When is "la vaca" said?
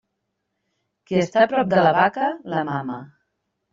1.89-2.31